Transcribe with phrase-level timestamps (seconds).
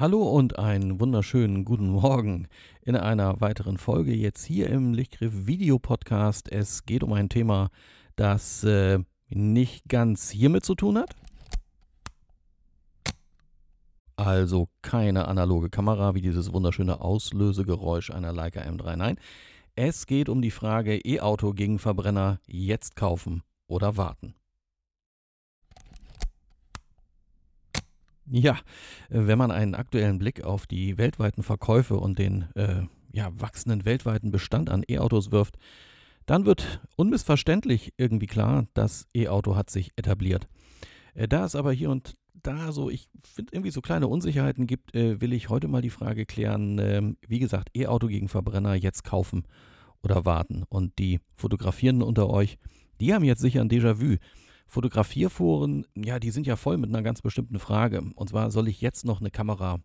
[0.00, 2.46] Hallo und einen wunderschönen guten Morgen
[2.82, 6.52] in einer weiteren Folge jetzt hier im Lichtgriff Video Podcast.
[6.52, 7.70] Es geht um ein Thema,
[8.14, 11.16] das äh, nicht ganz hiermit zu tun hat.
[14.14, 18.94] Also keine analoge Kamera wie dieses wunderschöne Auslösegeräusch einer Leica M3.
[18.94, 19.16] Nein,
[19.74, 24.36] es geht um die Frage E-Auto gegen Verbrenner jetzt kaufen oder warten.
[28.30, 28.54] Ja,
[29.08, 32.82] äh, wenn man einen aktuellen Blick auf die weltweiten Verkäufe und den äh,
[33.12, 35.56] ja, wachsenden weltweiten Bestand an E-Autos wirft,
[36.26, 40.46] dann wird unmissverständlich irgendwie klar, das E-Auto hat sich etabliert.
[41.14, 44.94] Äh, da es aber hier und da so, ich finde irgendwie so kleine Unsicherheiten gibt,
[44.94, 49.04] äh, will ich heute mal die Frage klären, äh, wie gesagt, E-Auto gegen Verbrenner jetzt
[49.04, 49.44] kaufen
[50.02, 50.64] oder warten.
[50.68, 52.58] Und die Fotografierenden unter euch,
[53.00, 54.16] die haben jetzt sicher ein Déjà-vu.
[54.68, 58.02] Fotografierforen, ja, die sind ja voll mit einer ganz bestimmten Frage.
[58.14, 59.80] Und zwar, soll ich jetzt noch eine Kamera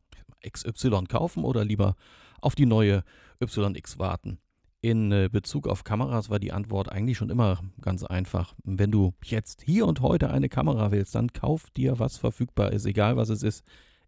[0.47, 1.95] XY kaufen oder lieber
[2.41, 3.03] auf die neue
[3.41, 4.39] YX warten?
[4.81, 8.53] In äh, Bezug auf Kameras war die Antwort eigentlich schon immer ganz einfach.
[8.65, 12.85] Wenn du jetzt hier und heute eine Kamera willst, dann kauf dir, was verfügbar ist,
[12.85, 13.63] egal was es ist.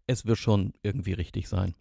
[0.06, 1.74] Es wird schon irgendwie richtig sein.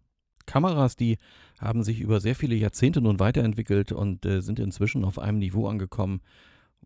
[0.46, 1.18] Kameras, die
[1.60, 5.68] haben sich über sehr viele Jahrzehnte nun weiterentwickelt und äh, sind inzwischen auf einem Niveau
[5.68, 6.22] angekommen,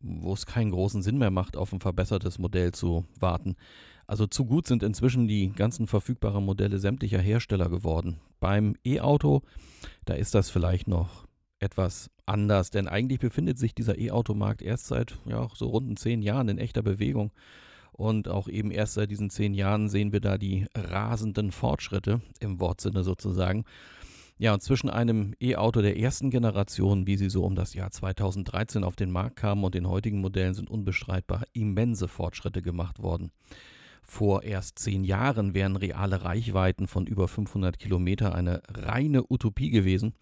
[0.02, 3.56] wo es keinen großen Sinn mehr macht, auf ein verbessertes Modell zu warten.
[4.08, 8.20] Also zu gut sind inzwischen die ganzen verfügbaren Modelle sämtlicher Hersteller geworden.
[8.40, 9.44] Beim E-Auto,
[10.06, 11.28] da ist das vielleicht noch
[11.60, 16.50] etwas anders, denn eigentlich befindet sich dieser E-Automarkt erst seit ja, so runden zehn Jahren
[16.50, 17.32] in echter Bewegung.
[17.92, 22.60] Und auch eben erst seit diesen zehn Jahren sehen wir da die rasenden Fortschritte im
[22.62, 23.66] Wortsinne sozusagen.
[24.42, 28.86] Ja, und zwischen einem E-Auto der ersten Generation, wie sie so um das Jahr 2013
[28.86, 33.32] auf den Markt kamen, und den heutigen Modellen sind unbestreitbar immense Fortschritte gemacht worden.
[34.02, 40.14] Vor erst zehn Jahren wären reale Reichweiten von über 500 Kilometer eine reine Utopie gewesen.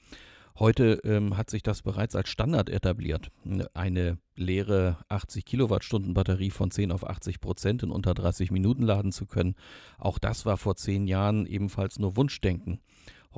[0.58, 3.30] Heute ähm, hat sich das bereits als Standard etabliert.
[3.76, 9.12] Eine leere 80 Kilowattstunden Batterie von 10 auf 80 Prozent in unter 30 Minuten laden
[9.12, 9.54] zu können.
[10.00, 12.80] Auch das war vor zehn Jahren ebenfalls nur Wunschdenken.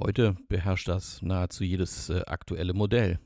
[0.02, 3.20] Heute beherrscht das nahezu jedes äh, aktuelle Modell.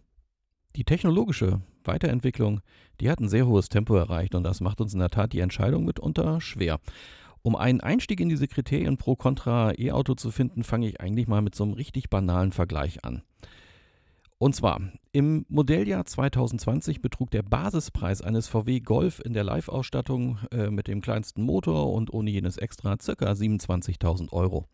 [0.76, 2.62] Die technologische Weiterentwicklung,
[3.00, 5.42] die hat ein sehr hohes Tempo erreicht und das macht uns in der Tat die
[5.42, 6.80] Entscheidung mitunter schwer.
[7.44, 11.44] Um einen Einstieg in diese Kriterien pro Contra E-Auto zu finden, fange ich eigentlich mal
[11.44, 13.22] mit so einem richtig banalen Vergleich an.
[14.40, 20.72] Und zwar, im Modelljahr 2020 betrug der Basispreis eines VW Golf in der Live-Ausstattung äh,
[20.72, 23.32] mit dem kleinsten Motor und ohne jenes Extra ca.
[23.32, 24.66] 27.000 Euro.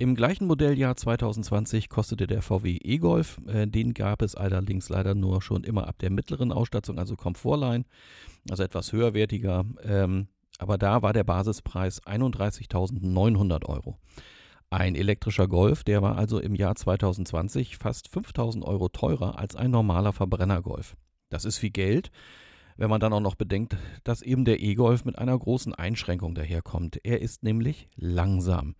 [0.00, 5.42] Im gleichen Modelljahr 2020 kostete der VW E-Golf, äh, den gab es allerdings leider nur
[5.42, 7.84] schon immer ab der mittleren Ausstattung, also Komfortline,
[8.48, 9.66] also etwas höherwertiger.
[9.82, 10.28] Ähm,
[10.58, 13.98] aber da war der Basispreis 31.900 Euro.
[14.70, 19.70] Ein elektrischer Golf, der war also im Jahr 2020 fast 5000 Euro teurer als ein
[19.70, 20.96] normaler Verbrennergolf.
[21.28, 22.10] Das ist viel Geld,
[22.78, 27.00] wenn man dann auch noch bedenkt, dass eben der E-Golf mit einer großen Einschränkung daherkommt.
[27.04, 28.76] Er ist nämlich langsam.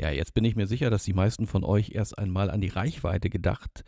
[0.00, 2.68] Ja, jetzt bin ich mir sicher, dass die meisten von euch erst einmal an die
[2.68, 3.84] Reichweite gedacht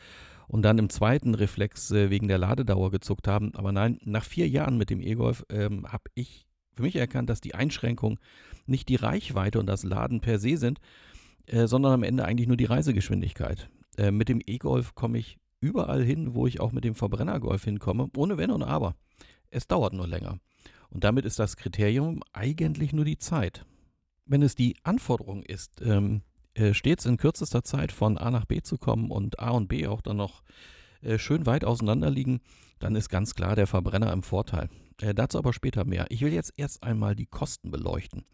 [0.46, 3.54] und dann im zweiten Reflex äh, wegen der Ladedauer gezuckt haben.
[3.54, 6.46] Aber nein, nach vier Jahren mit dem E-Golf ähm, habe ich
[6.76, 8.20] für mich erkannt, dass die Einschränkung
[8.66, 10.80] nicht die Reichweite und das Laden per se sind,
[11.46, 13.70] äh, sondern am Ende eigentlich nur die Reisegeschwindigkeit.
[13.96, 18.10] Äh, mit dem E-Golf komme ich überall hin, wo ich auch mit dem Verbrennergolf hinkomme,
[18.18, 18.96] ohne Wenn und Aber.
[19.48, 20.40] Es dauert nur länger.
[20.90, 23.64] Und damit ist das Kriterium eigentlich nur die Zeit.
[24.24, 26.22] Wenn es die Anforderung ist, ähm,
[26.54, 29.86] äh, stets in kürzester Zeit von A nach B zu kommen und A und B
[29.86, 30.42] auch dann noch
[31.02, 32.40] äh, schön weit auseinander liegen,
[32.78, 34.68] dann ist ganz klar der Verbrenner im Vorteil.
[35.00, 36.06] Äh, dazu aber später mehr.
[36.10, 38.24] Ich will jetzt erst einmal die Kosten beleuchten.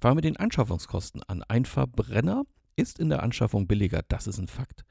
[0.00, 1.42] Fangen wir mit den Anschaffungskosten an.
[1.42, 2.44] Ein Verbrenner
[2.76, 4.84] ist in der Anschaffung billiger, das ist ein Fakt.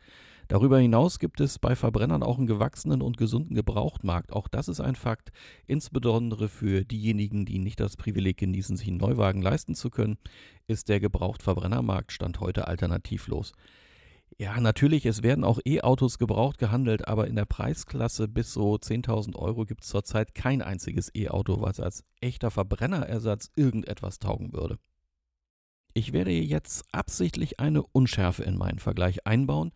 [0.52, 4.34] Darüber hinaus gibt es bei Verbrennern auch einen gewachsenen und gesunden Gebrauchtmarkt.
[4.34, 5.32] Auch das ist ein Fakt,
[5.66, 10.18] insbesondere für diejenigen, die nicht das Privileg genießen, sich einen Neuwagen leisten zu können,
[10.68, 13.54] ist der Gebrauchtverbrennermarkt Stand heute alternativlos.
[14.38, 19.38] Ja, natürlich, es werden auch E-Autos gebraucht gehandelt, aber in der Preisklasse bis so 10.000
[19.38, 24.80] Euro gibt es zurzeit kein einziges E-Auto, was als echter Verbrennerersatz irgendetwas taugen würde.
[25.94, 29.72] Ich werde jetzt absichtlich eine Unschärfe in meinen Vergleich einbauen.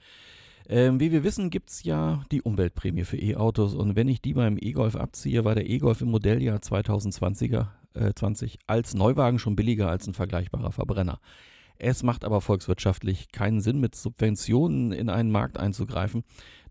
[0.68, 4.34] Ähm, wie wir wissen, gibt es ja die Umweltprämie für E-Autos und wenn ich die
[4.34, 9.90] beim E-Golf abziehe, war der E-Golf im Modelljahr 2020er, äh, 20 als Neuwagen schon billiger
[9.90, 11.20] als ein vergleichbarer Verbrenner.
[11.78, 16.24] Es macht aber volkswirtschaftlich keinen Sinn, mit Subventionen in einen Markt einzugreifen.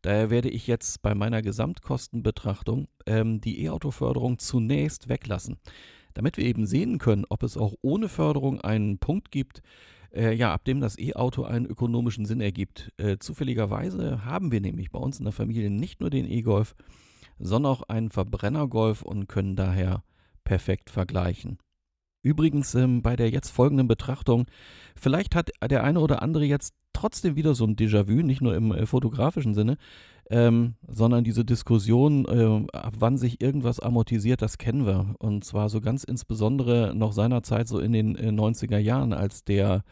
[0.03, 5.59] Daher werde ich jetzt bei meiner Gesamtkostenbetrachtung ähm, die E-Auto-Förderung zunächst weglassen,
[6.15, 9.63] damit wir eben sehen können, ob es auch ohne Förderung einen Punkt gibt,
[10.15, 12.93] äh, ja, ab dem das E-Auto einen ökonomischen Sinn ergibt.
[12.97, 16.75] Äh, zufälligerweise haben wir nämlich bei uns in der Familie nicht nur den E-Golf,
[17.39, 20.03] sondern auch einen Verbrennergolf und können daher
[20.45, 21.59] perfekt vergleichen.
[22.23, 24.47] Übrigens ähm, bei der jetzt folgenden Betrachtung,
[24.97, 28.73] vielleicht hat der eine oder andere jetzt trotzdem wieder so ein Déjà-vu, nicht nur im
[28.73, 29.77] äh, fotografischen Sinne,
[30.31, 35.15] ähm, sondern diese Diskussion, äh, ab wann sich irgendwas amortisiert, das kennen wir.
[35.19, 39.85] Und zwar so ganz insbesondere noch seinerzeit so in den äh, 90er Jahren, als der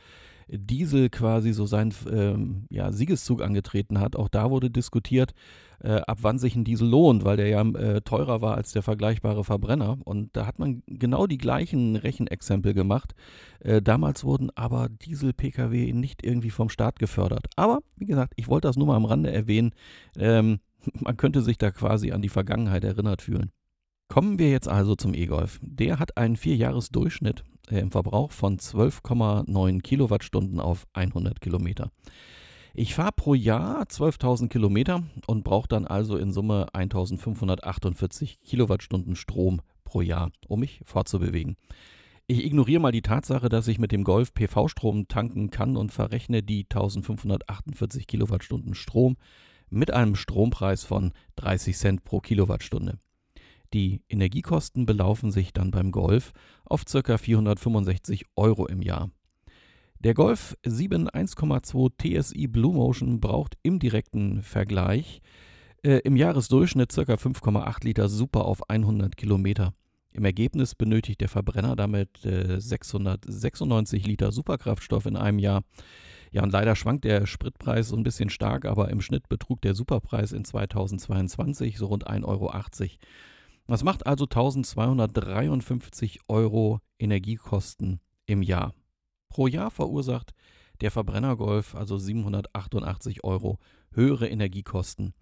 [0.52, 4.16] Diesel quasi so seinen ähm, ja, Siegeszug angetreten hat.
[4.16, 5.32] Auch da wurde diskutiert,
[5.80, 8.82] äh, ab wann sich ein Diesel lohnt, weil der ja äh, teurer war als der
[8.82, 9.98] vergleichbare Verbrenner.
[10.04, 13.14] Und da hat man genau die gleichen Rechenexempel gemacht.
[13.60, 17.46] Äh, damals wurden aber Diesel-Pkw nicht irgendwie vom Staat gefördert.
[17.56, 19.72] Aber wie gesagt, ich wollte das nur mal am Rande erwähnen.
[20.18, 20.60] Ähm,
[21.00, 23.50] man könnte sich da quasi an die Vergangenheit erinnert fühlen.
[24.08, 25.58] Kommen wir jetzt also zum E-Golf.
[25.62, 31.90] Der hat einen Vierjahresdurchschnitt im Verbrauch von 12,9 Kilowattstunden auf 100 Kilometer.
[32.74, 39.60] Ich fahre pro Jahr 12.000 Kilometer und brauche dann also in Summe 1.548 Kilowattstunden Strom
[39.84, 41.56] pro Jahr, um mich fortzubewegen.
[42.26, 46.42] Ich ignoriere mal die Tatsache, dass ich mit dem Golf PV-Strom tanken kann und verrechne
[46.42, 49.16] die 1548 Kilowattstunden Strom
[49.68, 52.98] mit einem Strompreis von 30 Cent pro Kilowattstunde.
[53.72, 56.32] Die Energiekosten belaufen sich dann beim Golf
[56.64, 57.16] auf ca.
[57.16, 59.10] 465 Euro im Jahr.
[59.98, 65.22] Der Golf 7 1,2 TSI Blue Motion braucht im direkten Vergleich
[65.82, 67.00] äh, im Jahresdurchschnitt ca.
[67.02, 69.72] 5,8 Liter Super auf 100 Kilometer.
[70.12, 75.62] Im Ergebnis benötigt der Verbrenner damit äh, 696 Liter Superkraftstoff in einem Jahr.
[76.30, 79.74] Ja, und leider schwankt der Spritpreis so ein bisschen stark, aber im Schnitt betrug der
[79.74, 82.52] Superpreis in 2022 so rund 1,80 Euro.
[83.66, 88.74] Das macht also 1253 Euro Energiekosten im Jahr.
[89.28, 90.32] Pro Jahr verursacht
[90.80, 93.58] der Verbrennergolf also 788 Euro
[93.92, 95.14] höhere Energiekosten.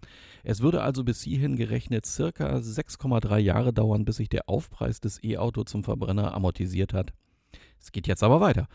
[0.43, 5.23] Es würde also bis hierhin gerechnet circa 6,3 Jahre dauern, bis sich der Aufpreis des
[5.23, 7.13] E-Auto zum Verbrenner amortisiert hat.
[7.79, 8.67] Es geht jetzt aber weiter.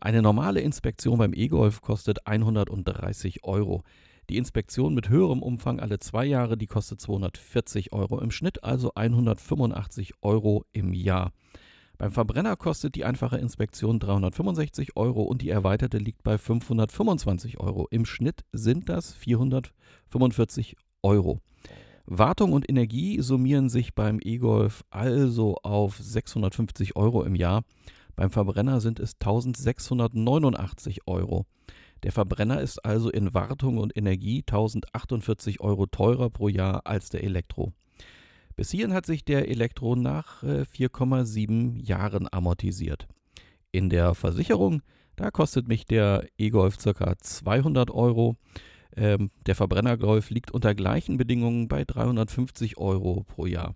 [0.00, 3.82] Eine normale Inspektion beim E-Golf kostet 130 Euro.
[4.30, 8.92] Die Inspektion mit höherem Umfang alle zwei Jahre, die kostet 240 Euro im Schnitt, also
[8.94, 11.32] 185 Euro im Jahr.
[11.98, 17.88] Beim Verbrenner kostet die einfache Inspektion 365 Euro und die erweiterte liegt bei 525 Euro.
[17.90, 21.40] Im Schnitt sind das 445 Euro.
[22.06, 27.64] Wartung und Energie summieren sich beim E-Golf also auf 650 Euro im Jahr.
[28.14, 31.46] Beim Verbrenner sind es 1689 Euro.
[32.02, 37.24] Der Verbrenner ist also in Wartung und Energie 1048 Euro teurer pro Jahr als der
[37.24, 37.72] Elektro.
[38.56, 43.06] Bis hierhin hat sich der Elektro nach 4,7 äh, Jahren amortisiert.
[43.72, 44.82] In der Versicherung,
[45.16, 47.16] da kostet mich der E-Golf ca.
[47.18, 48.36] 200 Euro.
[48.96, 53.74] Ähm, der Verbrennergolf liegt unter gleichen Bedingungen bei 350 Euro pro Jahr.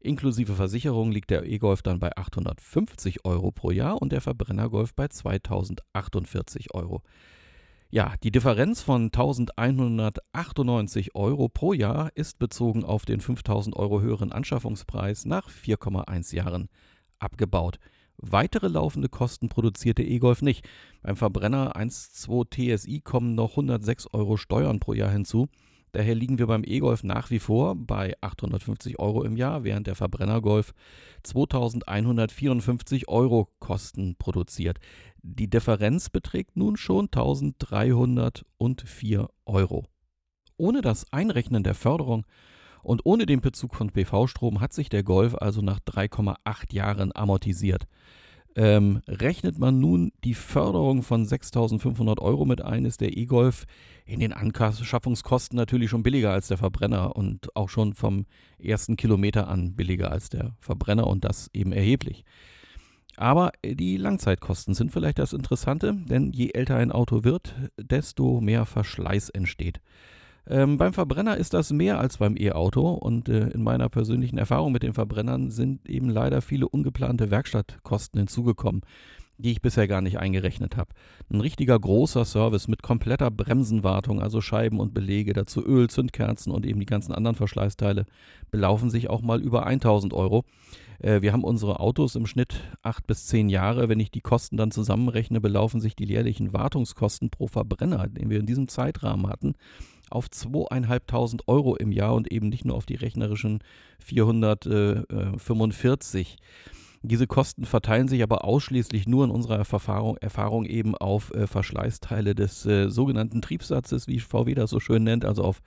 [0.00, 5.08] Inklusive Versicherung liegt der E-Golf dann bei 850 Euro pro Jahr und der Verbrennergolf bei
[5.08, 7.02] 2048 Euro.
[7.90, 14.30] Ja, die Differenz von 1198 Euro pro Jahr ist bezogen auf den 5000 Euro höheren
[14.30, 16.68] Anschaffungspreis nach 4,1 Jahren
[17.18, 17.78] abgebaut.
[18.18, 20.68] Weitere laufende Kosten produziert der E-Golf nicht.
[21.00, 25.48] Beim Verbrenner 1.2 TSI kommen noch 106 Euro Steuern pro Jahr hinzu.
[25.92, 29.94] Daher liegen wir beim E-Golf nach wie vor bei 850 Euro im Jahr, während der
[29.94, 30.74] Verbrenner-Golf
[31.22, 34.78] 2154 Euro Kosten produziert.
[35.22, 39.84] Die Differenz beträgt nun schon 1304 Euro.
[40.56, 42.26] Ohne das Einrechnen der Förderung
[42.82, 47.86] und ohne den Bezug von PV-Strom hat sich der Golf also nach 3,8 Jahren amortisiert.
[48.56, 53.66] Ähm, rechnet man nun die Förderung von 6.500 Euro mit ein, ist der E-Golf
[54.04, 58.26] in den Anschaffungskosten natürlich schon billiger als der Verbrenner und auch schon vom
[58.58, 62.24] ersten Kilometer an billiger als der Verbrenner und das eben erheblich.
[63.16, 68.64] Aber die Langzeitkosten sind vielleicht das Interessante, denn je älter ein Auto wird, desto mehr
[68.64, 69.80] Verschleiß entsteht.
[70.50, 74.72] Ähm, beim Verbrenner ist das mehr als beim E-Auto und äh, in meiner persönlichen Erfahrung
[74.72, 78.80] mit den Verbrennern sind eben leider viele ungeplante Werkstattkosten hinzugekommen,
[79.36, 80.94] die ich bisher gar nicht eingerechnet habe.
[81.30, 86.64] Ein richtiger großer Service mit kompletter Bremsenwartung, also Scheiben und Belege, dazu Öl, Zündkerzen und
[86.64, 88.06] eben die ganzen anderen Verschleißteile,
[88.50, 90.44] belaufen sich auch mal über 1000 Euro.
[90.98, 93.90] Äh, wir haben unsere Autos im Schnitt acht bis zehn Jahre.
[93.90, 98.40] Wenn ich die Kosten dann zusammenrechne, belaufen sich die jährlichen Wartungskosten pro Verbrenner, den wir
[98.40, 99.54] in diesem Zeitrahmen hatten,
[100.10, 103.60] auf 2.500 Euro im Jahr und eben nicht nur auf die rechnerischen
[103.98, 106.38] 445.
[107.02, 112.34] Diese Kosten verteilen sich aber ausschließlich nur in unserer Erfahrung, Erfahrung eben auf äh, Verschleißteile
[112.34, 115.62] des äh, sogenannten Triebsatzes, wie VW das so schön nennt, also auf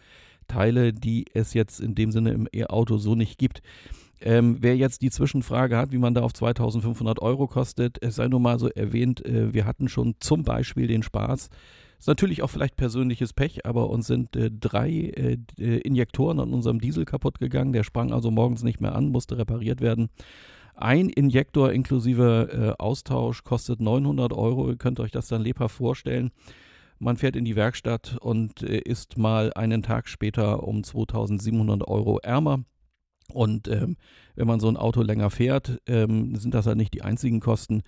[0.48, 3.62] Teile, die es jetzt in dem Sinne im E-Auto so nicht gibt.
[4.20, 8.28] Ähm, wer jetzt die Zwischenfrage hat, wie man da auf 2500 Euro kostet, es sei
[8.28, 11.50] nur mal so erwähnt, äh, wir hatten schon zum Beispiel den Spaß,
[12.02, 16.52] ist natürlich auch vielleicht persönliches Pech, aber uns sind äh, drei äh, äh Injektoren an
[16.52, 17.74] unserem Diesel kaputt gegangen.
[17.74, 20.10] Der sprang also morgens nicht mehr an, musste repariert werden.
[20.74, 24.68] Ein Injektor inklusive äh, Austausch kostet 900 Euro.
[24.70, 26.32] Ihr könnt euch das dann lebhaft vorstellen.
[26.98, 32.18] Man fährt in die Werkstatt und äh, ist mal einen Tag später um 2700 Euro
[32.18, 32.64] ärmer.
[33.32, 33.96] Und ähm,
[34.34, 37.84] wenn man so ein Auto länger fährt, ähm, sind das halt nicht die einzigen Kosten.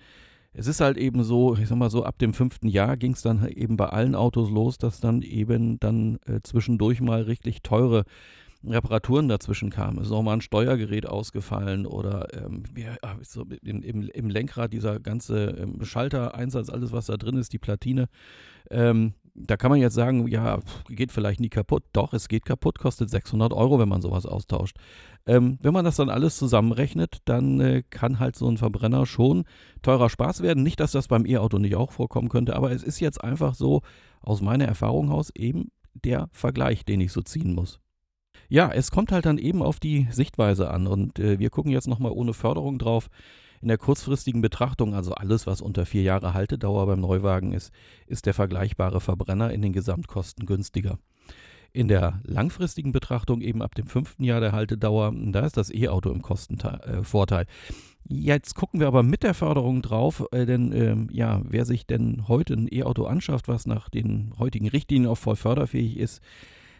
[0.56, 3.22] Es ist halt eben so, ich sag mal so, ab dem fünften Jahr ging es
[3.22, 8.04] dann eben bei allen Autos los, dass dann eben dann äh, zwischendurch mal richtig teure
[8.66, 9.98] Reparaturen dazwischen kamen.
[9.98, 14.72] Es ist auch mal ein Steuergerät ausgefallen oder ähm, ja, so im, im, im, Lenkrad
[14.72, 18.08] dieser ganze ähm, Schaltereinsatz, alles was da drin ist, die Platine.
[18.70, 21.82] Ähm, da kann man jetzt sagen, ja, geht vielleicht nie kaputt.
[21.92, 24.76] Doch, es geht kaputt, kostet 600 Euro, wenn man sowas austauscht.
[25.26, 29.44] Ähm, wenn man das dann alles zusammenrechnet, dann äh, kann halt so ein Verbrenner schon
[29.82, 30.62] teurer Spaß werden.
[30.62, 33.82] Nicht, dass das beim E-Auto nicht auch vorkommen könnte, aber es ist jetzt einfach so
[34.20, 37.80] aus meiner Erfahrung aus eben der Vergleich, den ich so ziehen muss.
[38.48, 41.88] Ja, es kommt halt dann eben auf die Sichtweise an und äh, wir gucken jetzt
[41.88, 43.08] nochmal ohne Förderung drauf.
[43.64, 47.72] In der kurzfristigen Betrachtung, also alles, was unter vier Jahre Haltedauer beim Neuwagen ist,
[48.06, 50.98] ist der vergleichbare Verbrenner in den Gesamtkosten günstiger.
[51.72, 56.10] In der langfristigen Betrachtung, eben ab dem fünften Jahr der Haltedauer, da ist das E-Auto
[56.10, 57.44] im Kostenvorteil.
[57.44, 57.74] Äh,
[58.06, 62.28] Jetzt gucken wir aber mit der Förderung drauf, äh, denn äh, ja, wer sich denn
[62.28, 66.20] heute ein E-Auto anschafft, was nach den heutigen Richtlinien auch voll förderfähig ist,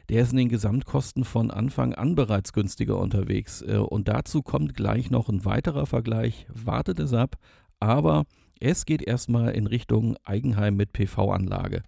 [0.09, 3.63] der ist in den Gesamtkosten von Anfang an bereits günstiger unterwegs.
[3.63, 6.47] Äh, und dazu kommt gleich noch ein weiterer Vergleich.
[6.53, 7.37] Wartet es ab,
[7.81, 8.25] aber
[8.61, 11.83] es geht erstmal in Richtung Eigenheim mit PV-Anlage.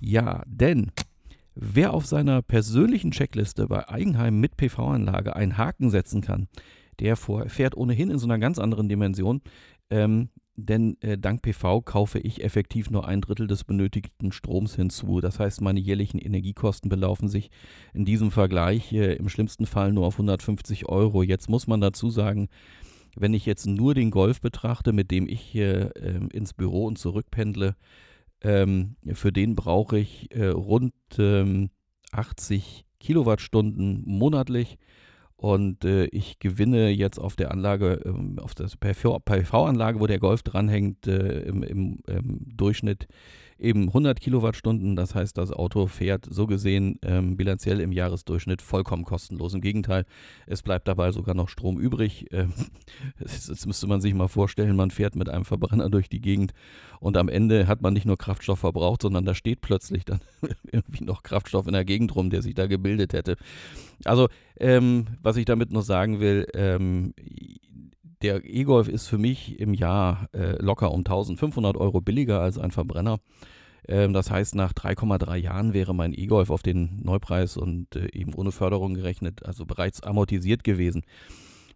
[0.00, 0.92] Ja, denn
[1.54, 6.48] wer auf seiner persönlichen Checkliste bei Eigenheim mit PV-Anlage einen Haken setzen kann,
[7.00, 9.40] der fährt ohnehin in so einer ganz anderen Dimension.
[9.90, 15.20] Ähm, denn äh, dank PV kaufe ich effektiv nur ein Drittel des benötigten Stroms hinzu.
[15.20, 17.50] Das heißt, meine jährlichen Energiekosten belaufen sich
[17.92, 21.22] in diesem Vergleich äh, im schlimmsten Fall nur auf 150 Euro.
[21.22, 22.48] Jetzt muss man dazu sagen,
[23.16, 25.90] wenn ich jetzt nur den Golf betrachte, mit dem ich äh,
[26.32, 27.76] ins Büro und zurückpendle,
[28.42, 31.70] ähm, für den brauche ich äh, rund ähm,
[32.12, 34.78] 80 Kilowattstunden monatlich.
[35.36, 40.42] Und äh, ich gewinne jetzt auf der Anlage, ähm, auf der PV-Anlage, wo der Golf
[40.42, 43.08] dranhängt, äh, im, im, im, Durchschnitt
[43.58, 44.96] eben 100 Kilowattstunden.
[44.96, 49.54] Das heißt, das Auto fährt so gesehen ähm, bilanziell im Jahresdurchschnitt vollkommen kostenlos.
[49.54, 50.04] Im Gegenteil,
[50.46, 52.26] es bleibt dabei sogar noch Strom übrig.
[52.32, 52.52] Ähm,
[53.18, 56.52] das müsste man sich mal vorstellen, man fährt mit einem Verbrenner durch die Gegend
[57.00, 60.20] und am Ende hat man nicht nur Kraftstoff verbraucht, sondern da steht plötzlich dann
[60.72, 63.36] irgendwie noch Kraftstoff in der Gegend rum, der sich da gebildet hätte.
[64.04, 67.14] Also, ähm, was ich damit noch sagen will, ähm,
[68.24, 72.70] der E-Golf ist für mich im Jahr äh, locker um 1500 Euro billiger als ein
[72.70, 73.18] Verbrenner.
[73.86, 78.32] Ähm, das heißt, nach 3,3 Jahren wäre mein E-Golf auf den Neupreis und äh, eben
[78.32, 81.02] ohne Förderung gerechnet, also bereits amortisiert gewesen.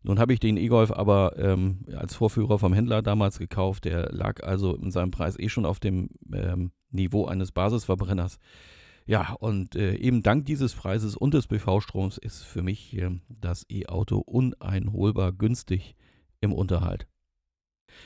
[0.02, 3.84] Nun habe ich den E-Golf aber ähm, als Vorführer vom Händler damals gekauft.
[3.84, 8.38] Der lag also in seinem Preis eh schon auf dem ähm, Niveau eines Basisverbrenners.
[9.04, 13.66] Ja, und äh, eben dank dieses Preises und des BV-Stroms ist für mich äh, das
[13.68, 15.94] E-Auto uneinholbar günstig
[16.40, 17.06] im Unterhalt.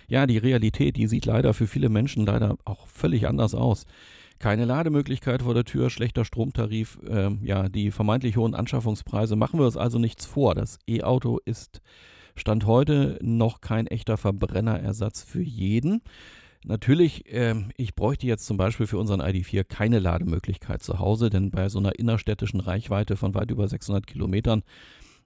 [0.08, 3.86] Ja, die Realität, die sieht leider für viele Menschen leider auch völlig anders aus.
[4.38, 9.36] Keine Lademöglichkeit vor der Tür, schlechter Stromtarif, äh, ja, die vermeintlich hohen Anschaffungspreise.
[9.36, 10.54] Machen wir uns also nichts vor.
[10.54, 11.80] Das E-Auto ist
[12.34, 16.02] Stand heute noch kein echter Verbrennerersatz für jeden.
[16.64, 21.50] Natürlich, äh, ich bräuchte jetzt zum Beispiel für unseren ID4 keine Lademöglichkeit zu Hause, denn
[21.50, 24.62] bei so einer innerstädtischen Reichweite von weit über 600 Kilometern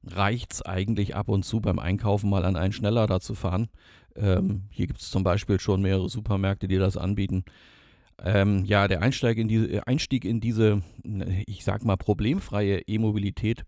[0.06, 3.68] reicht es eigentlich ab und zu beim Einkaufen mal an einen Schnelllader zu fahren.
[4.14, 7.44] Ähm, hier gibt es zum Beispiel schon mehrere Supermärkte, die das anbieten.
[8.22, 10.82] Ähm, ja, der Einstieg in, diese, äh, Einstieg in diese,
[11.46, 13.64] ich sag mal, problemfreie E-Mobilität,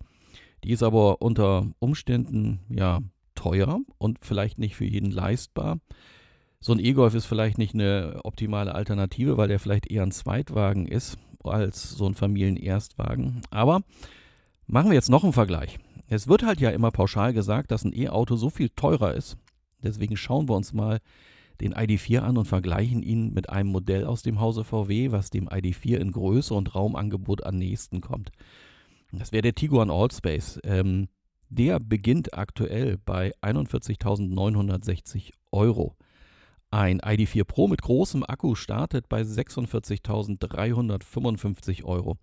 [0.65, 3.01] die ist aber unter Umständen ja
[3.35, 5.79] teuer und vielleicht nicht für jeden leistbar.
[6.61, 10.87] So ein E-Golf ist vielleicht nicht eine optimale Alternative, weil der vielleicht eher ein Zweitwagen
[10.87, 13.43] ist als so ein Familienerstwagen.
[13.51, 13.83] Aber
[14.67, 15.79] machen wir jetzt noch einen Vergleich.
[16.11, 19.37] Es wird halt ja immer pauschal gesagt, dass ein E-Auto so viel teurer ist.
[19.83, 21.01] Deswegen schauen wir uns mal
[21.61, 25.49] den ID4 an und vergleichen ihn mit einem Modell aus dem Hause VW, was dem
[25.49, 28.31] ID4 in Größe und Raumangebot am nächsten kommt.
[29.13, 30.61] Das wäre der Tiguan Allspace.
[30.65, 31.09] Ähm,
[31.51, 35.95] der beginnt aktuell bei 41.960 Euro.
[36.71, 42.19] Ein ID4 Pro mit großem Akku startet bei 46.355 Euro.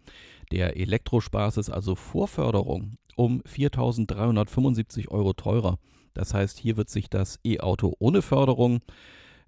[0.51, 5.79] Der Elektrospaß ist also Vorförderung um 4.375 Euro teurer.
[6.13, 8.81] Das heißt, hier wird sich das E-Auto ohne Förderung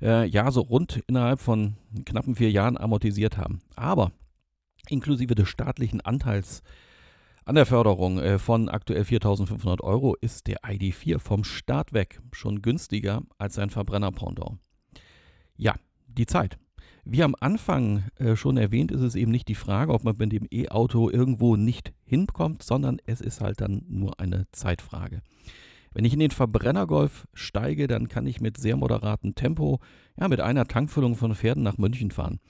[0.02, 3.60] äh, ja so rund innerhalb von knappen vier Jahren amortisiert haben.
[3.76, 4.12] Aber
[4.90, 6.64] inklusive des staatlichen Anteils
[7.46, 12.62] an der Förderung äh, von aktuell 4.500 Euro ist der ID4 vom Start weg schon
[12.62, 14.60] günstiger als sein Verbrenner-Pendant.
[15.56, 15.76] Ja,
[16.08, 16.58] die Zeit.
[17.10, 20.34] Wie am Anfang äh, schon erwähnt, ist es eben nicht die Frage, ob man mit
[20.34, 25.22] dem E-Auto irgendwo nicht hinkommt, sondern es ist halt dann nur eine Zeitfrage.
[25.94, 29.80] Wenn ich in den Verbrennergolf steige, dann kann ich mit sehr moderatem Tempo,
[30.20, 32.42] ja, mit einer Tankfüllung von Pferden nach München fahren.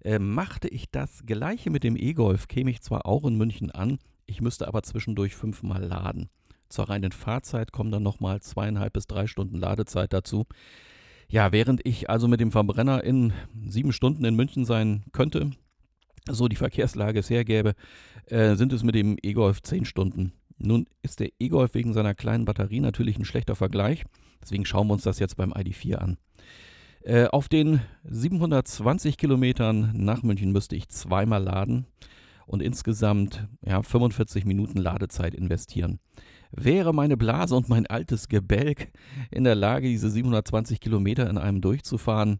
[0.00, 3.98] Äh, machte ich das gleiche mit dem E-Golf, käme ich zwar auch in München an,
[4.26, 6.30] ich müsste aber zwischendurch fünfmal laden.
[6.68, 10.46] Zur reinen Fahrzeit kommen dann nochmal zweieinhalb bis drei Stunden Ladezeit dazu.
[11.28, 13.32] Ja, während ich also mit dem Verbrenner in
[13.66, 15.50] sieben Stunden in München sein könnte,
[16.28, 17.74] so die Verkehrslage es hergäbe,
[18.26, 20.32] äh, sind es mit dem E-Golf zehn Stunden.
[20.58, 24.04] Nun ist der E-Golf wegen seiner kleinen Batterie natürlich ein schlechter Vergleich,
[24.40, 26.16] deswegen schauen wir uns das jetzt beim ID4 an.
[27.02, 31.86] Äh, auf den 720 Kilometern nach München müsste ich zweimal laden
[32.46, 35.98] und insgesamt ja, 45 Minuten Ladezeit investieren.
[36.56, 38.92] Wäre meine Blase und mein altes Gebälk
[39.30, 42.38] in der Lage, diese 720 Kilometer in einem durchzufahren,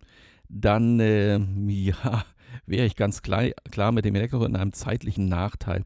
[0.49, 2.25] dann äh, ja,
[2.66, 5.85] wäre ich ganz klar, klar mit dem Elektro in einem zeitlichen Nachteil.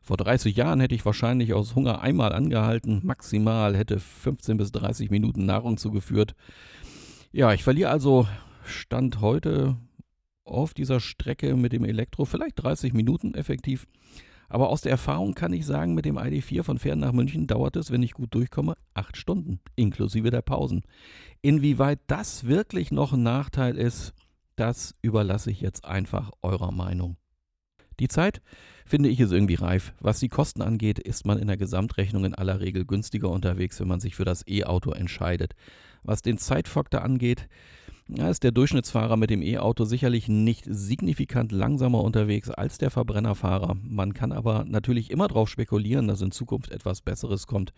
[0.00, 5.10] Vor 30 Jahren hätte ich wahrscheinlich aus Hunger einmal angehalten, maximal hätte 15 bis 30
[5.10, 6.36] Minuten Nahrung zugeführt.
[7.32, 8.26] Ja, ich verliere also
[8.64, 9.76] Stand heute
[10.44, 13.86] auf dieser Strecke mit dem Elektro vielleicht 30 Minuten effektiv.
[14.48, 17.76] Aber aus der Erfahrung kann ich sagen, mit dem ID4 von Fern nach München dauert
[17.76, 20.82] es, wenn ich gut durchkomme, acht Stunden, inklusive der Pausen.
[21.42, 24.14] Inwieweit das wirklich noch ein Nachteil ist,
[24.56, 27.16] das überlasse ich jetzt einfach eurer Meinung.
[27.98, 28.42] Die Zeit,
[28.84, 29.94] finde ich, ist irgendwie reif.
[30.00, 33.88] Was die Kosten angeht, ist man in der Gesamtrechnung in aller Regel günstiger unterwegs, wenn
[33.88, 35.54] man sich für das E-Auto entscheidet.
[36.06, 37.48] Was den Zeitfaktor angeht,
[38.08, 43.76] ist der Durchschnittsfahrer mit dem E-Auto sicherlich nicht signifikant langsamer unterwegs als der Verbrennerfahrer.
[43.82, 47.72] Man kann aber natürlich immer darauf spekulieren, dass in Zukunft etwas Besseres kommt.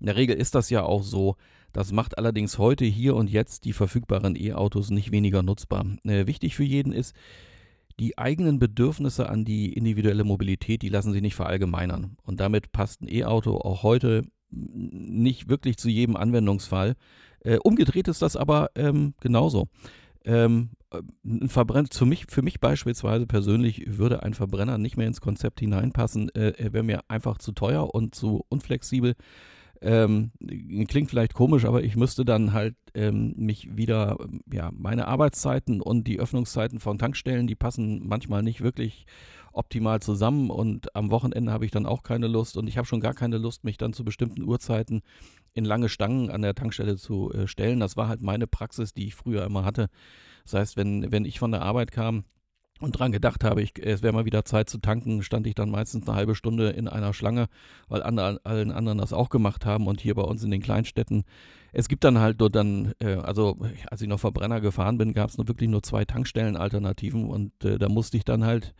[0.00, 1.36] In der Regel ist das ja auch so.
[1.74, 5.84] Das macht allerdings heute, hier und jetzt die verfügbaren E-Autos nicht weniger nutzbar.
[6.04, 7.14] Äh, wichtig für jeden ist,
[8.00, 12.16] die eigenen Bedürfnisse an die individuelle Mobilität, die lassen sich nicht verallgemeinern.
[12.22, 16.96] Und damit passt ein E-Auto auch heute nicht wirklich zu jedem Anwendungsfall.
[17.46, 19.68] Äh, umgedreht ist das aber ähm, genauso.
[20.24, 20.70] Ähm,
[21.24, 25.60] ein Verbrenner, für mich, für mich beispielsweise persönlich würde ein Verbrenner nicht mehr ins Konzept
[25.60, 26.28] hineinpassen.
[26.34, 29.14] Äh, er wäre mir einfach zu teuer und zu unflexibel.
[29.80, 30.32] Ähm,
[30.88, 34.16] klingt vielleicht komisch, aber ich müsste dann halt ähm, mich wieder,
[34.52, 39.06] ja, meine Arbeitszeiten und die Öffnungszeiten von Tankstellen, die passen manchmal nicht wirklich
[39.52, 43.00] optimal zusammen und am Wochenende habe ich dann auch keine Lust und ich habe schon
[43.00, 45.02] gar keine Lust, mich dann zu bestimmten Uhrzeiten
[45.56, 47.80] in lange Stangen an der Tankstelle zu äh, stellen.
[47.80, 49.88] Das war halt meine Praxis, die ich früher immer hatte.
[50.44, 52.24] Das heißt, wenn, wenn ich von der Arbeit kam,
[52.80, 55.70] und dran gedacht habe, ich, es wäre mal wieder Zeit zu tanken, stand ich dann
[55.70, 57.46] meistens eine halbe Stunde in einer Schlange,
[57.88, 61.24] weil andere, allen anderen das auch gemacht haben und hier bei uns in den Kleinstädten.
[61.72, 63.58] Es gibt dann halt nur dann, äh, also
[63.90, 67.88] als ich noch Verbrenner gefahren bin, gab es wirklich nur zwei Tankstellenalternativen und äh, da
[67.88, 68.74] musste ich dann halt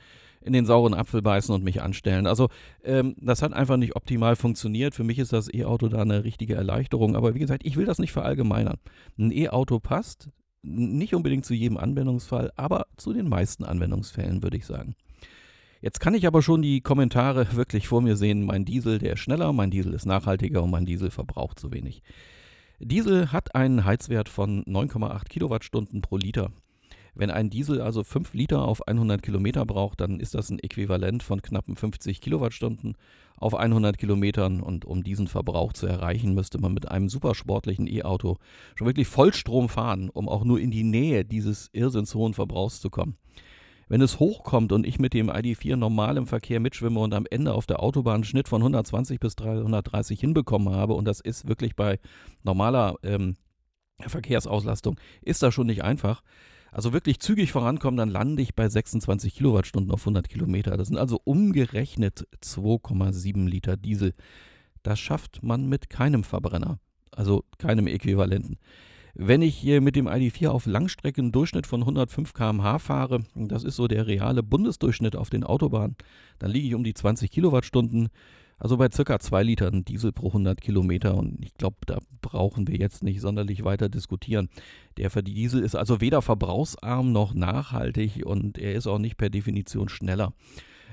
[0.46, 2.26] in den sauren Apfel beißen und mich anstellen.
[2.26, 2.48] Also
[2.84, 4.94] ähm, das hat einfach nicht optimal funktioniert.
[4.94, 7.16] Für mich ist das E-Auto da eine richtige Erleichterung.
[7.16, 8.78] Aber wie gesagt, ich will das nicht verallgemeinern.
[9.18, 10.30] Ein E-Auto passt
[10.62, 14.94] nicht unbedingt zu jedem Anwendungsfall, aber zu den meisten Anwendungsfällen würde ich sagen.
[15.80, 18.44] Jetzt kann ich aber schon die Kommentare wirklich vor mir sehen.
[18.44, 22.02] Mein Diesel, der ist schneller, mein Diesel ist nachhaltiger und mein Diesel verbraucht zu wenig.
[22.78, 26.50] Diesel hat einen Heizwert von 9,8 Kilowattstunden pro Liter.
[27.16, 31.22] Wenn ein Diesel also 5 Liter auf 100 Kilometer braucht, dann ist das ein Äquivalent
[31.22, 32.94] von knappen 50 Kilowattstunden
[33.38, 34.60] auf 100 Kilometern.
[34.60, 38.36] Und um diesen Verbrauch zu erreichen, müsste man mit einem supersportlichen E-Auto
[38.74, 43.16] schon wirklich Vollstrom fahren, um auch nur in die Nähe dieses irrsinnshohen Verbrauchs zu kommen.
[43.88, 47.54] Wenn es hochkommt und ich mit dem ID4 normal im Verkehr mitschwimme und am Ende
[47.54, 51.76] auf der Autobahn einen Schnitt von 120 bis 330 hinbekommen habe, und das ist wirklich
[51.76, 51.98] bei
[52.42, 53.36] normaler ähm,
[54.00, 56.22] Verkehrsauslastung, ist das schon nicht einfach,
[56.76, 60.76] also wirklich zügig vorankommen, dann lande ich bei 26 Kilowattstunden auf 100 Kilometer.
[60.76, 64.12] Das sind also umgerechnet 2,7 Liter Diesel.
[64.82, 66.78] Das schafft man mit keinem Verbrenner,
[67.12, 68.58] also keinem Äquivalenten.
[69.14, 73.76] Wenn ich hier mit dem ID4 auf Langstrecken Durchschnitt von 105 km/h fahre, das ist
[73.76, 75.96] so der reale Bundesdurchschnitt auf den Autobahnen,
[76.38, 78.10] dann liege ich um die 20 Kilowattstunden.
[78.58, 82.76] Also bei circa 2 Litern Diesel pro 100 Kilometer und ich glaube, da brauchen wir
[82.76, 84.48] jetzt nicht sonderlich weiter diskutieren.
[84.96, 89.88] Der Diesel ist also weder verbrauchsarm noch nachhaltig und er ist auch nicht per Definition
[89.88, 90.32] schneller.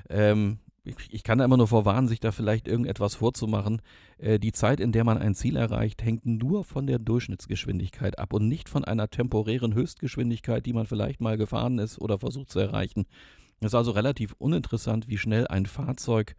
[0.10, 3.82] Ähm, ich, ich, kann da immer nur vorwarnen, sich da vielleicht irgendetwas vorzumachen.
[4.18, 8.34] Äh, die Zeit, in der man ein Ziel erreicht, hängt nur von der Durchschnittsgeschwindigkeit ab
[8.34, 12.60] und nicht von einer temporären Höchstgeschwindigkeit, die man vielleicht mal gefahren ist oder versucht zu
[12.60, 13.06] erreichen.
[13.62, 16.36] Es ist also relativ uninteressant, wie schnell ein Fahrzeug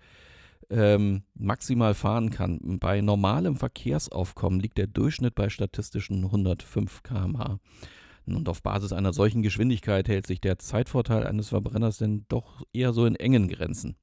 [0.70, 2.78] ähm, maximal fahren kann.
[2.78, 7.58] Bei normalem Verkehrsaufkommen liegt der Durchschnitt bei statistischen 105 km/h.
[8.26, 12.92] Und auf Basis einer solchen Geschwindigkeit hält sich der Zeitvorteil eines Verbrenners denn doch eher
[12.92, 13.96] so in engen Grenzen.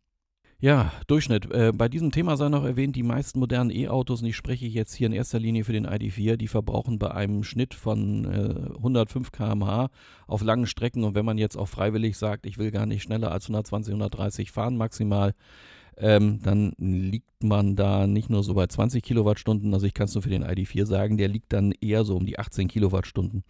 [0.63, 1.51] Ja, Durchschnitt.
[1.51, 4.93] Äh, bei diesem Thema sei noch erwähnt, die meisten modernen E-Autos, und ich spreche jetzt
[4.93, 9.31] hier in erster Linie für den ID4, die verbrauchen bei einem Schnitt von äh, 105
[9.31, 9.89] km/h
[10.27, 11.03] auf langen Strecken.
[11.03, 14.51] Und wenn man jetzt auch freiwillig sagt, ich will gar nicht schneller als 120, 130
[14.51, 15.33] fahren maximal,
[15.97, 20.13] ähm, dann liegt man da nicht nur so bei 20 Kilowattstunden, also ich kann es
[20.13, 23.43] nur für den ID4 sagen, der liegt dann eher so um die 18 Kilowattstunden.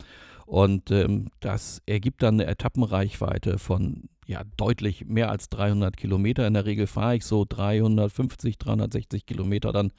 [0.46, 6.46] Und ähm, das ergibt dann eine Etappenreichweite von ja, deutlich mehr als 300 Kilometer.
[6.46, 9.92] In der Regel fahre ich so 350, 360 Kilometer dann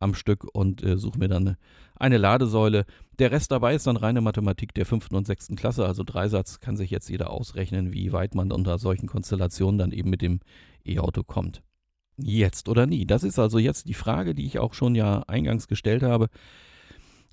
[0.00, 1.56] am Stück und äh, suche mir dann
[1.96, 2.84] eine Ladesäule.
[3.18, 5.86] Der Rest dabei ist dann reine Mathematik der fünften und sechsten Klasse.
[5.86, 10.10] Also Dreisatz kann sich jetzt jeder ausrechnen, wie weit man unter solchen Konstellationen dann eben
[10.10, 10.40] mit dem
[10.84, 11.62] E-Auto kommt.
[12.16, 13.06] Jetzt oder nie?
[13.06, 16.28] Das ist also jetzt die Frage, die ich auch schon ja eingangs gestellt habe.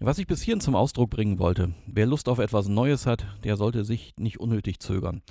[0.03, 3.55] Was ich bis hierhin zum Ausdruck bringen wollte, wer Lust auf etwas Neues hat, der
[3.55, 5.21] sollte sich nicht unnötig zögern.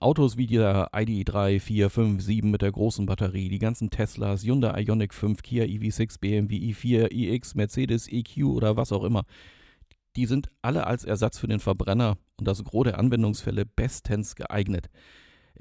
[0.00, 4.82] Autos wie der ID3, 4, 5, 7 mit der großen Batterie, die ganzen Teslas, Hyundai
[4.82, 9.24] Ioniq 5, Kia EV6, BMW i4, iX, Mercedes EQ oder was auch immer,
[10.16, 14.90] die sind alle als Ersatz für den Verbrenner und das Gros der Anwendungsfälle bestens geeignet.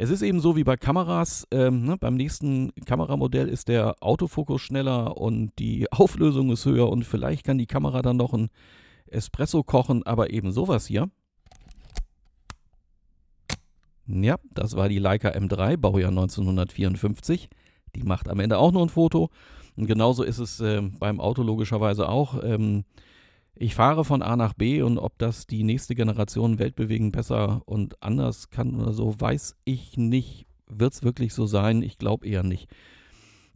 [0.01, 1.45] Es ist eben so wie bei Kameras.
[1.51, 7.03] Ähm, ne, beim nächsten Kameramodell ist der Autofokus schneller und die Auflösung ist höher und
[7.03, 8.47] vielleicht kann die Kamera dann noch ein
[9.07, 11.09] Espresso kochen, aber eben sowas hier.
[14.07, 17.49] Ja, das war die Leica M3, Baujahr 1954.
[17.93, 19.29] Die macht am Ende auch nur ein Foto.
[19.75, 22.41] Und genauso ist es äh, beim Auto logischerweise auch.
[22.41, 22.85] Ähm,
[23.61, 28.01] ich fahre von A nach B und ob das die nächste Generation weltbewegend besser und
[28.01, 30.45] anders kann oder so, weiß ich nicht.
[30.67, 31.81] Wird es wirklich so sein?
[31.81, 32.69] Ich glaube eher nicht.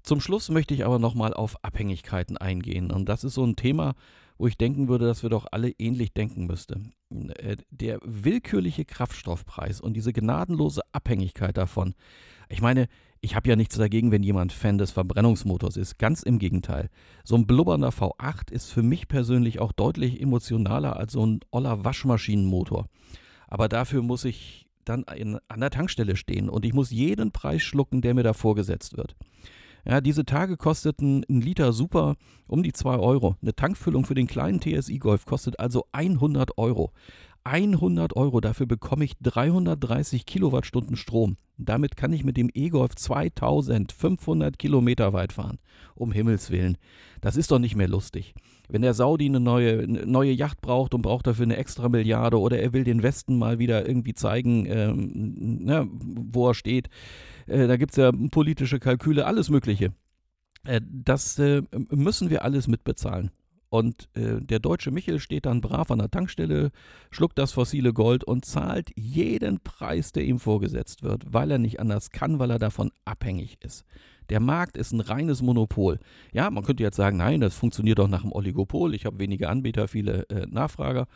[0.01, 2.91] Zum Schluss möchte ich aber nochmal auf Abhängigkeiten eingehen.
[2.91, 3.93] Und das ist so ein Thema,
[4.37, 6.91] wo ich denken würde, dass wir doch alle ähnlich denken müssten.
[7.37, 11.93] Äh, der willkürliche Kraftstoffpreis und diese gnadenlose Abhängigkeit davon.
[12.53, 12.87] Ich meine,
[13.19, 15.97] ich habe ja nichts dagegen, wenn jemand Fan des Verbrennungsmotors ist.
[15.97, 16.91] Ganz im Gegenteil.
[17.23, 21.83] So ein blubbernder V8 ist für mich persönlich auch deutlich emotionaler als so ein oller
[21.83, 22.89] Waschmaschinenmotor.
[23.47, 27.63] Aber dafür muss ich dann in, an der Tankstelle stehen und ich muss jeden Preis
[27.63, 29.15] schlucken, der mir da vorgesetzt wird.
[29.83, 33.35] Ja, diese Tage kosteten ein Liter Super um die 2 Euro.
[33.41, 36.93] Eine Tankfüllung für den kleinen TSI Golf kostet also 100 Euro.
[37.45, 38.41] 100 Euro.
[38.41, 41.37] Dafür bekomme ich 330 Kilowattstunden Strom.
[41.57, 45.59] Damit kann ich mit dem E-Golf 2500 Kilometer weit fahren.
[45.95, 46.77] Um Himmels Willen.
[47.21, 48.33] Das ist doch nicht mehr lustig.
[48.69, 52.39] Wenn der Saudi eine neue, eine neue Yacht braucht und braucht dafür eine extra Milliarde
[52.39, 56.89] oder er will den Westen mal wieder irgendwie zeigen, ähm, na, wo er steht,
[57.45, 59.93] äh, da gibt es ja politische Kalküle, alles Mögliche.
[60.65, 63.31] Äh, das äh, müssen wir alles mitbezahlen.
[63.73, 66.69] Und äh, der deutsche Michel steht dann brav an der Tankstelle,
[67.09, 71.79] schluckt das fossile Gold und zahlt jeden Preis, der ihm vorgesetzt wird, weil er nicht
[71.79, 73.83] anders kann, weil er davon abhängig ist.
[74.29, 75.97] Der Markt ist ein reines Monopol.
[76.33, 78.93] Ja, man könnte jetzt sagen, nein, das funktioniert doch nach dem Oligopol.
[78.93, 81.07] Ich habe wenige Anbieter, viele äh, Nachfrager.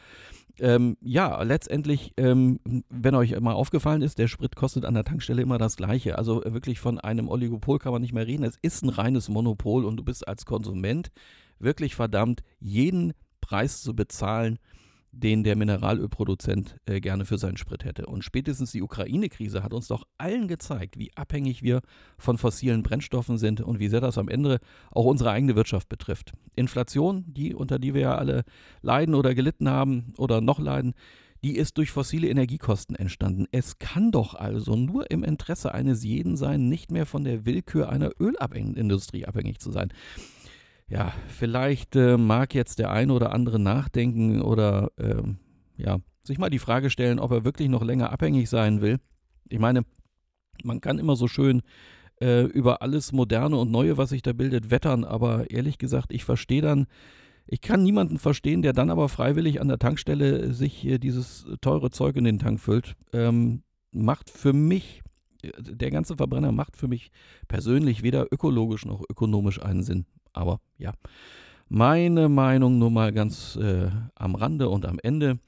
[0.60, 5.44] Ähm, ja, letztendlich, ähm, wenn euch mal aufgefallen ist, der Sprit kostet an der Tankstelle
[5.44, 6.18] immer das Gleiche.
[6.18, 8.44] Also äh, wirklich von einem Oligopol kann man nicht mehr reden.
[8.44, 11.12] Es ist ein reines Monopol und du bist als Konsument
[11.60, 14.60] wirklich verdammt, jeden Preis zu bezahlen,
[15.12, 18.06] den der Mineralölproduzent äh, gerne für seinen Sprit hätte.
[18.06, 21.82] Und spätestens die Ukraine-Krise hat uns doch allen gezeigt, wie abhängig wir
[22.18, 24.60] von fossilen Brennstoffen sind und wie sehr das am Ende
[24.92, 26.34] auch unsere eigene Wirtschaft betrifft.
[26.56, 28.44] Inflation, die, unter die wir ja alle
[28.82, 30.94] leiden oder gelitten haben oder noch leiden,
[31.44, 33.46] die ist durch fossile Energiekosten entstanden.
[33.52, 37.90] Es kann doch also nur im Interesse eines jeden sein, nicht mehr von der Willkür
[37.90, 39.94] einer Ölindustrie abhängig zu sein
[40.90, 45.22] ja, vielleicht äh, mag jetzt der eine oder andere nachdenken oder äh,
[45.76, 49.00] ja, sich mal die Frage stellen, ob er wirklich noch länger abhängig sein will.
[49.50, 49.84] Ich meine,
[50.64, 51.62] man kann immer so schön
[52.22, 56.24] äh, über alles Moderne und Neue, was sich da bildet, wettern, aber ehrlich gesagt, ich
[56.24, 56.88] verstehe dann,
[57.46, 62.18] ich kann niemanden verstehen, der dann aber freiwillig an der Tankstelle sich dieses teure Zeug
[62.18, 62.96] in den Tank füllt.
[63.14, 65.02] Ähm, macht für mich
[65.44, 67.12] der ganze Verbrenner macht für mich
[67.48, 70.06] persönlich weder ökologisch noch ökonomisch einen Sinn.
[70.38, 70.94] Aber ja,
[71.68, 75.40] meine Meinung nur mal ganz äh, am Rande und am Ende.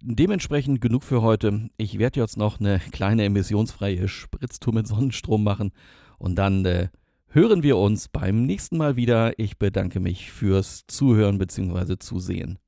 [0.00, 1.70] Dementsprechend genug für heute.
[1.76, 5.72] Ich werde jetzt noch eine kleine emissionsfreie Spritztour mit Sonnenstrom machen
[6.18, 6.88] und dann äh,
[7.28, 9.38] hören wir uns beim nächsten Mal wieder.
[9.38, 11.98] Ich bedanke mich fürs Zuhören bzw.
[11.98, 12.58] Zusehen.